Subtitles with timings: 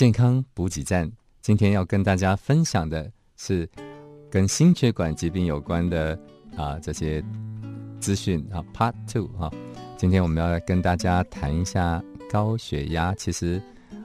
[0.00, 1.12] 健康补给站。
[1.42, 3.68] 今天要跟大家分享的是
[4.30, 6.18] 跟心血管疾病有关的
[6.56, 7.22] 啊这些
[8.00, 9.50] 资讯啊，Part Two 哈。
[9.98, 13.14] 今天我们要来跟大家谈一下高血压。
[13.16, 13.60] 其实，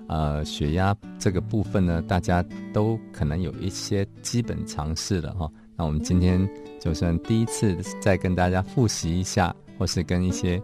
[0.09, 2.43] 呃，血压这个部分呢，大家
[2.73, 5.49] 都可能有一些基本常识了哈。
[5.77, 6.45] 那我们今天
[6.77, 10.61] 就算第一次再跟大家复习一下，或是跟一些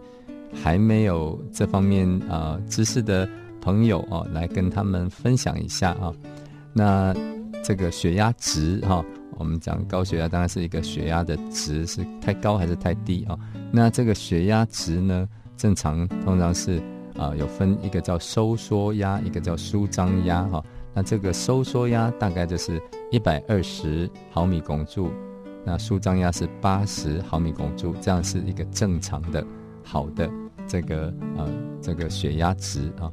[0.52, 3.26] 还没有这方面啊知识的
[3.62, 6.12] 朋友哦，来跟他们分享一下啊。
[6.74, 7.14] 那
[7.62, 9.04] 这个血压值哈，
[9.38, 13.38] 我们讲高血压当然是一个血压的值是太高还是太低啊？
[13.70, 16.82] 那这个血压值呢，正常通常是
[17.16, 20.62] 啊有分一个叫收缩压，一个叫舒张压哈。
[20.92, 25.10] 那这个收缩压大概就是一百二十毫米汞柱，
[25.64, 29.42] 那舒张压是八十毫米汞柱，这样是一个正常的
[29.84, 30.28] 好的
[30.66, 31.48] 这个呃
[31.80, 33.10] 这个血压值啊。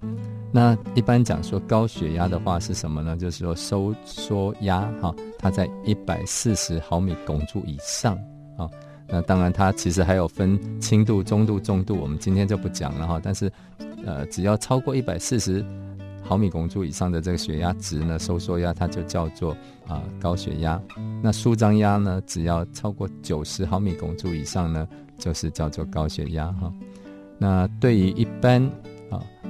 [0.51, 3.15] 那一般讲说高血压的话是什么呢？
[3.15, 8.15] 就是说收缩压哈，它在一百四十毫米汞柱以上
[8.57, 8.67] 啊。
[9.07, 13.19] 那当然它其实还有分轻度、中度、重度，我们今天就不讲了哈。
[13.23, 13.51] 但是
[14.05, 15.63] 呃，只要超过一百四十
[16.23, 19.55] 毫米汞柱以上的这个血压值呢，收缩压它就叫做
[19.87, 20.81] 啊高血压。
[21.21, 26.71] 那舒张压呢，只要超过九十毫米汞柱以上呢，就是叫做高血压哈。
[27.37, 28.67] 那对于一般，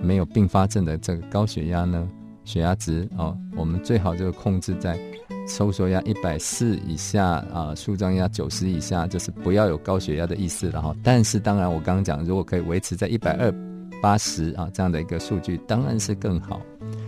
[0.02, 2.08] 没有并发症的这个高血压呢，
[2.44, 5.00] 血压值哦，我们最好就控制在
[5.48, 10.96] 收缩压一百四以下啊，舒张压九十以下，就是不要有高血压的意思了哈。
[11.04, 13.54] 但是当然，我刚刚讲，如果可以维持在一百二
[14.02, 16.62] 八十啊这样的一个数据，当然是更好。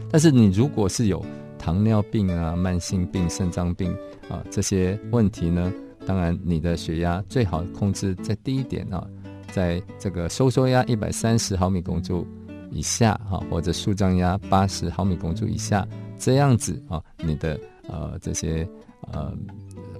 [0.10, 1.24] 但是你如果是有
[1.58, 3.96] 糖尿病啊、慢性病、肾脏病
[4.28, 5.72] 啊这些问题呢，
[6.06, 9.06] 当然你的血压最好控制在低一点啊，
[9.52, 12.28] 在这个收缩压一百三十毫米汞柱。
[12.72, 15.88] 以下哈，或者舒张压八十毫米汞柱以下，
[16.18, 18.68] 这样子啊，你的呃这些
[19.12, 19.32] 呃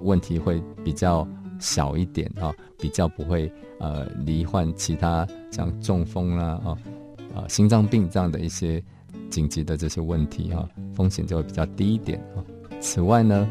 [0.00, 1.26] 问题会比较
[1.60, 6.76] 小一点啊，比较不会呃罹患其他像中风啦啊
[7.34, 8.82] 啊心脏病这样的一些
[9.30, 12.42] 紧急的这些问题啊，风险就会比较低一点啊。
[12.80, 13.46] 此外呢，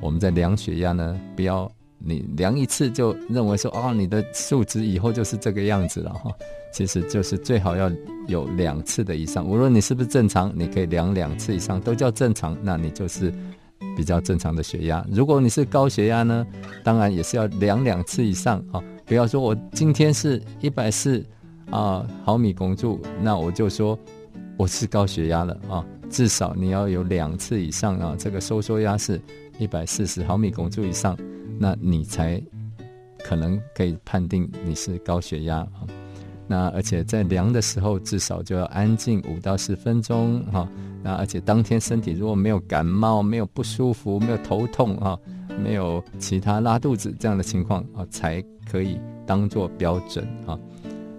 [0.00, 1.70] 我们在量血压呢，不要。
[1.98, 6.32] 你量一次就认为说哦，你的数值以后就是这个样子了哈，
[6.72, 7.90] 其实就是最好要
[8.26, 9.44] 有两次的以上。
[9.44, 13.32] 无论你是不是正常，你可以量两次以上都叫正常，那你就是
[13.96, 15.04] 比较正常的血压。
[15.10, 16.46] 如果你是高血压呢，
[16.84, 18.82] 当然也是要量两次以上啊。
[19.04, 21.24] 不要说我今天是一百四
[21.70, 23.98] 啊毫米汞柱，那我就说
[24.56, 25.84] 我是高血压了啊。
[26.10, 29.20] 至少你要有两次以上啊，这个收缩压是
[29.58, 31.18] 一百四十毫米汞柱以上。
[31.58, 32.40] 那你才
[33.24, 35.86] 可能可以判定你是高血压啊。
[36.46, 40.66] 那而且在量的时候，至少就要安静五到十分钟哈。
[41.02, 45.18] 那而且当天身体如果没有感冒、没有不舒服、没有头痛啊、
[45.62, 50.58] 没有其他拉肚子这样的情况啊，才可以当做标准啊。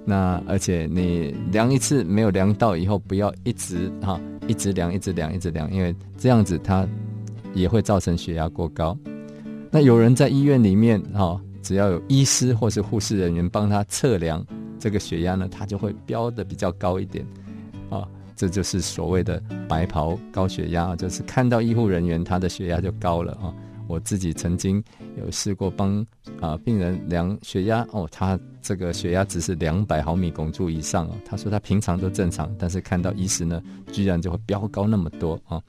[0.04, 6.88] 那而且你量一次没有量到以后，不要一直哈一直量、一直量、一直量，因为这样子它
[7.54, 8.98] 也会造成血压过高。
[9.72, 14.44] 那有人在医院里面哈，只要有医师或是护士人员帮他测量
[14.80, 17.24] 这个血压呢，他就会标的比较高一点，
[17.90, 23.54] 啊，这就是所谓的白袍高血压，就是看到医护人员他的血压就高了啊。
[23.88, 24.84] 我自己曾经
[25.18, 26.06] 有试过帮
[26.40, 35.62] 啊病人量血压哦，他这个血压只是两百毫米汞柱以上哦，他说他平常都正常，但是看到医师呢，居然就会飙高那么多啊。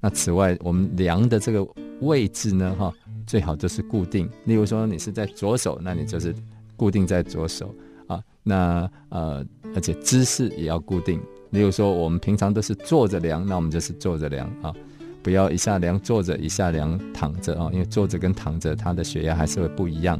[0.00, 1.66] 那此外，我们量的这个
[2.00, 2.92] 位置呢，哈。
[3.26, 6.34] 最好就是固定，例如说你是在左手，那你就是
[6.76, 7.74] 固定在左手
[8.06, 8.22] 啊。
[8.42, 11.20] 那呃，而且姿势也要固定。
[11.50, 14.74] 例如说我们平常都是坐着量，那我们就是坐着量啊，
[15.22, 20.18] 不要一下量坐着，一下量躺着啊，因为坐着跟躺着它的血压还是会不一样。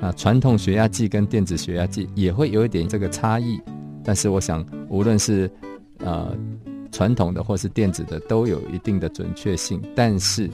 [0.00, 3.60] 那传统血压计跟电子血压计也会有一点这个差异，
[4.02, 5.50] 但是我想无论是
[5.98, 6.34] 呃
[6.90, 10.50] 传统的或是电子的都有一定的准确性，但是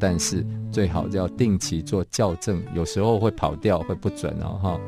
[0.00, 0.44] 但是。
[0.72, 4.80] 最好要定期做校正，有时候会跑掉，会不准哦哈。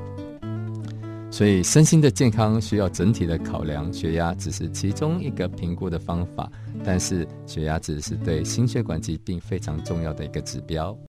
[1.31, 6.51] 所以身心的健康需要整体的考量，血压只是其中一个评估的方法，
[6.85, 10.97] 但是血压只是对心血管疾病非常重要的一个指标。